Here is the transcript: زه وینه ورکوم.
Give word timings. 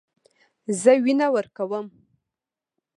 زه 0.81 0.91
وینه 1.03 1.27
ورکوم. 1.35 1.87